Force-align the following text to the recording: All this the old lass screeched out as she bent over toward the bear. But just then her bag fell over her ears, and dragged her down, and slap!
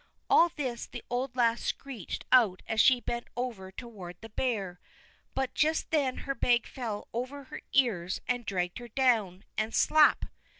All 0.31 0.49
this 0.55 0.87
the 0.87 1.03
old 1.11 1.35
lass 1.35 1.61
screeched 1.61 2.25
out 2.31 2.63
as 2.67 2.81
she 2.81 2.99
bent 3.01 3.27
over 3.37 3.71
toward 3.71 4.19
the 4.21 4.29
bear. 4.29 4.79
But 5.35 5.53
just 5.53 5.91
then 5.91 6.15
her 6.25 6.33
bag 6.33 6.65
fell 6.65 7.07
over 7.13 7.43
her 7.43 7.61
ears, 7.71 8.19
and 8.27 8.43
dragged 8.43 8.79
her 8.79 8.87
down, 8.87 9.43
and 9.59 9.75
slap! 9.75 10.25